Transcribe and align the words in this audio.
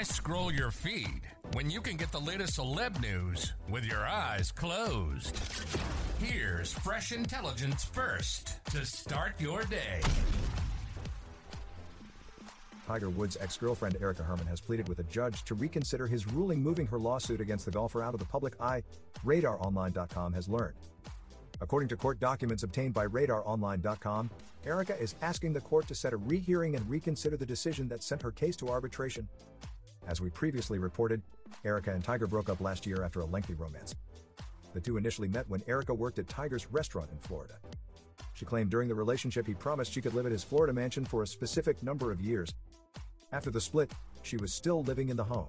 Why 0.00 0.04
scroll 0.04 0.50
your 0.50 0.70
feed 0.70 1.20
when 1.52 1.68
you 1.68 1.82
can 1.82 1.98
get 1.98 2.10
the 2.10 2.18
latest 2.18 2.58
celeb 2.58 3.02
news 3.02 3.52
with 3.68 3.84
your 3.84 4.06
eyes 4.06 4.50
closed? 4.50 5.38
Here's 6.18 6.72
fresh 6.72 7.12
intelligence 7.12 7.84
first 7.84 8.64
to 8.70 8.86
start 8.86 9.38
your 9.38 9.62
day. 9.64 10.00
Tiger 12.86 13.10
Woods' 13.10 13.36
ex 13.42 13.58
girlfriend 13.58 13.98
Erica 14.00 14.22
Herman 14.22 14.46
has 14.46 14.58
pleaded 14.58 14.88
with 14.88 15.00
a 15.00 15.02
judge 15.02 15.44
to 15.44 15.54
reconsider 15.54 16.06
his 16.06 16.26
ruling 16.26 16.62
moving 16.62 16.86
her 16.86 16.98
lawsuit 16.98 17.42
against 17.42 17.66
the 17.66 17.70
golfer 17.70 18.02
out 18.02 18.14
of 18.14 18.20
the 18.20 18.26
public 18.26 18.54
eye, 18.58 18.82
RadarOnline.com 19.26 20.32
has 20.32 20.48
learned. 20.48 20.76
According 21.60 21.90
to 21.90 21.96
court 21.98 22.18
documents 22.18 22.62
obtained 22.62 22.94
by 22.94 23.06
RadarOnline.com, 23.06 24.30
Erica 24.64 24.98
is 24.98 25.14
asking 25.20 25.52
the 25.52 25.60
court 25.60 25.86
to 25.88 25.94
set 25.94 26.14
a 26.14 26.16
rehearing 26.16 26.74
and 26.74 26.88
reconsider 26.88 27.36
the 27.36 27.44
decision 27.44 27.86
that 27.88 28.02
sent 28.02 28.22
her 28.22 28.30
case 28.30 28.56
to 28.56 28.70
arbitration. 28.70 29.28
As 30.06 30.20
we 30.20 30.30
previously 30.30 30.78
reported, 30.78 31.22
Erica 31.64 31.92
and 31.92 32.02
Tiger 32.02 32.26
broke 32.26 32.48
up 32.48 32.60
last 32.60 32.86
year 32.86 33.04
after 33.04 33.20
a 33.20 33.26
lengthy 33.26 33.54
romance. 33.54 33.94
The 34.72 34.80
two 34.80 34.96
initially 34.96 35.28
met 35.28 35.48
when 35.48 35.62
Erica 35.66 35.92
worked 35.92 36.18
at 36.18 36.28
Tiger's 36.28 36.66
restaurant 36.70 37.10
in 37.10 37.18
Florida. 37.18 37.54
She 38.34 38.44
claimed 38.44 38.70
during 38.70 38.88
the 38.88 38.94
relationship 38.94 39.46
he 39.46 39.54
promised 39.54 39.92
she 39.92 40.00
could 40.00 40.14
live 40.14 40.26
at 40.26 40.32
his 40.32 40.44
Florida 40.44 40.72
mansion 40.72 41.04
for 41.04 41.22
a 41.22 41.26
specific 41.26 41.82
number 41.82 42.10
of 42.10 42.20
years. 42.20 42.54
After 43.32 43.50
the 43.50 43.60
split, 43.60 43.92
she 44.22 44.36
was 44.36 44.52
still 44.52 44.82
living 44.82 45.08
in 45.08 45.16
the 45.16 45.24
home. 45.24 45.48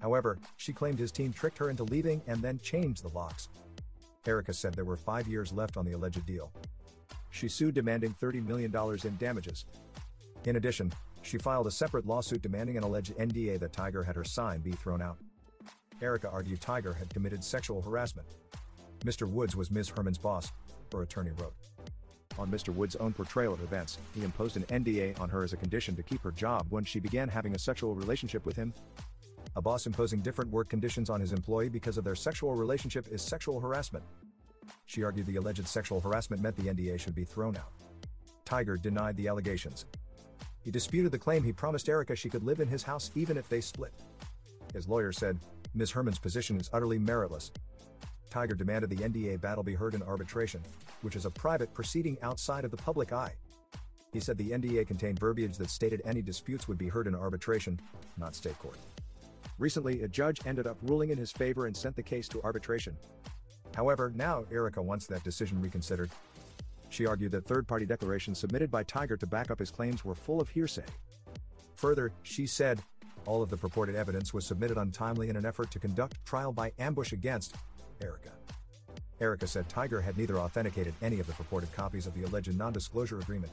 However, 0.00 0.38
she 0.56 0.72
claimed 0.72 0.98
his 0.98 1.12
team 1.12 1.32
tricked 1.32 1.58
her 1.58 1.70
into 1.70 1.84
leaving 1.84 2.22
and 2.26 2.40
then 2.40 2.60
changed 2.60 3.02
the 3.02 3.08
locks. 3.08 3.48
Erica 4.26 4.52
said 4.52 4.74
there 4.74 4.84
were 4.84 4.96
five 4.96 5.26
years 5.26 5.52
left 5.52 5.76
on 5.76 5.84
the 5.84 5.92
alleged 5.92 6.24
deal. 6.26 6.52
She 7.30 7.48
sued 7.48 7.74
demanding 7.74 8.14
$30 8.20 8.46
million 8.46 8.74
in 9.04 9.16
damages. 9.16 9.64
In 10.44 10.56
addition, 10.56 10.92
she 11.28 11.36
filed 11.36 11.66
a 11.66 11.70
separate 11.70 12.06
lawsuit 12.06 12.40
demanding 12.40 12.78
an 12.78 12.84
alleged 12.84 13.14
NDA 13.18 13.60
that 13.60 13.72
Tiger 13.72 14.02
had 14.02 14.16
her 14.16 14.24
sign 14.24 14.60
be 14.60 14.72
thrown 14.72 15.02
out. 15.02 15.18
Erica 16.00 16.30
argued 16.30 16.60
Tiger 16.60 16.94
had 16.94 17.10
committed 17.10 17.44
sexual 17.44 17.82
harassment. 17.82 18.26
Mr. 19.00 19.28
Woods 19.28 19.54
was 19.54 19.70
Ms. 19.70 19.90
Herman's 19.90 20.16
boss, 20.16 20.50
her 20.90 21.02
attorney 21.02 21.32
wrote. 21.38 21.52
On 22.38 22.50
Mr. 22.50 22.74
Woods' 22.74 22.96
own 22.96 23.12
portrayal 23.12 23.52
of 23.52 23.62
events, 23.62 23.98
he 24.14 24.24
imposed 24.24 24.56
an 24.56 24.62
NDA 24.64 25.20
on 25.20 25.28
her 25.28 25.44
as 25.44 25.52
a 25.52 25.58
condition 25.58 25.94
to 25.96 26.02
keep 26.02 26.22
her 26.22 26.30
job 26.30 26.66
when 26.70 26.84
she 26.84 26.98
began 26.98 27.28
having 27.28 27.54
a 27.54 27.58
sexual 27.58 27.94
relationship 27.94 28.46
with 28.46 28.56
him. 28.56 28.72
A 29.56 29.60
boss 29.60 29.86
imposing 29.86 30.20
different 30.20 30.50
work 30.50 30.70
conditions 30.70 31.10
on 31.10 31.20
his 31.20 31.32
employee 31.32 31.68
because 31.68 31.98
of 31.98 32.04
their 32.04 32.14
sexual 32.14 32.54
relationship 32.54 33.08
is 33.08 33.20
sexual 33.20 33.60
harassment. 33.60 34.04
She 34.86 35.02
argued 35.02 35.26
the 35.26 35.36
alleged 35.36 35.66
sexual 35.66 36.00
harassment 36.00 36.40
meant 36.40 36.56
the 36.56 36.70
NDA 36.72 36.98
should 36.98 37.14
be 37.14 37.24
thrown 37.24 37.56
out. 37.56 37.72
Tiger 38.44 38.76
denied 38.76 39.16
the 39.16 39.28
allegations. 39.28 39.84
He 40.62 40.70
disputed 40.70 41.12
the 41.12 41.18
claim 41.18 41.42
he 41.42 41.52
promised 41.52 41.88
Erica 41.88 42.14
she 42.14 42.28
could 42.28 42.44
live 42.44 42.60
in 42.60 42.68
his 42.68 42.82
house 42.82 43.10
even 43.14 43.36
if 43.36 43.48
they 43.48 43.60
split. 43.60 43.92
His 44.72 44.88
lawyer 44.88 45.12
said, 45.12 45.38
Ms. 45.74 45.90
Herman's 45.90 46.18
position 46.18 46.60
is 46.60 46.70
utterly 46.72 46.98
meritless. 46.98 47.50
Tiger 48.30 48.54
demanded 48.54 48.90
the 48.90 48.96
NDA 48.96 49.40
battle 49.40 49.62
be 49.62 49.74
heard 49.74 49.94
in 49.94 50.02
arbitration, 50.02 50.60
which 51.02 51.16
is 51.16 51.24
a 51.24 51.30
private 51.30 51.72
proceeding 51.72 52.18
outside 52.22 52.64
of 52.64 52.70
the 52.70 52.76
public 52.76 53.12
eye. 53.12 53.32
He 54.12 54.20
said 54.20 54.38
the 54.38 54.50
NDA 54.50 54.86
contained 54.86 55.18
verbiage 55.18 55.56
that 55.58 55.70
stated 55.70 56.02
any 56.04 56.22
disputes 56.22 56.68
would 56.68 56.78
be 56.78 56.88
heard 56.88 57.06
in 57.06 57.14
arbitration, 57.14 57.78
not 58.16 58.34
state 58.34 58.58
court. 58.58 58.78
Recently, 59.58 60.02
a 60.02 60.08
judge 60.08 60.40
ended 60.46 60.66
up 60.66 60.78
ruling 60.82 61.10
in 61.10 61.18
his 61.18 61.32
favor 61.32 61.66
and 61.66 61.76
sent 61.76 61.96
the 61.96 62.02
case 62.02 62.28
to 62.28 62.42
arbitration. 62.42 62.96
However, 63.74 64.12
now 64.14 64.44
Erica 64.50 64.80
wants 64.80 65.06
that 65.06 65.24
decision 65.24 65.60
reconsidered. 65.60 66.10
She 66.90 67.06
argued 67.06 67.32
that 67.32 67.46
third 67.46 67.66
party 67.66 67.86
declarations 67.86 68.38
submitted 68.38 68.70
by 68.70 68.82
Tiger 68.82 69.16
to 69.16 69.26
back 69.26 69.50
up 69.50 69.58
his 69.58 69.70
claims 69.70 70.04
were 70.04 70.14
full 70.14 70.40
of 70.40 70.48
hearsay. 70.48 70.84
Further, 71.76 72.12
she 72.22 72.46
said, 72.46 72.80
all 73.26 73.42
of 73.42 73.50
the 73.50 73.56
purported 73.56 73.94
evidence 73.94 74.32
was 74.32 74.46
submitted 74.46 74.78
untimely 74.78 75.28
in 75.28 75.36
an 75.36 75.44
effort 75.44 75.70
to 75.70 75.78
conduct 75.78 76.24
trial 76.24 76.52
by 76.52 76.72
ambush 76.78 77.12
against 77.12 77.56
Erica. 78.00 78.30
Erica 79.20 79.46
said 79.46 79.68
Tiger 79.68 80.00
had 80.00 80.16
neither 80.16 80.38
authenticated 80.38 80.94
any 81.02 81.20
of 81.20 81.26
the 81.26 81.32
purported 81.32 81.72
copies 81.72 82.06
of 82.06 82.14
the 82.14 82.22
alleged 82.22 82.56
non 82.56 82.72
disclosure 82.72 83.18
agreement. 83.18 83.52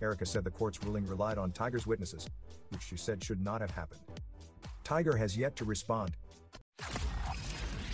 Erica 0.00 0.26
said 0.26 0.44
the 0.44 0.50
court's 0.50 0.82
ruling 0.82 1.06
relied 1.06 1.38
on 1.38 1.52
Tiger's 1.52 1.86
witnesses, 1.86 2.28
which 2.70 2.82
she 2.82 2.96
said 2.96 3.22
should 3.22 3.42
not 3.42 3.60
have 3.60 3.70
happened. 3.70 4.00
Tiger 4.84 5.16
has 5.16 5.36
yet 5.36 5.56
to 5.56 5.64
respond. 5.64 6.12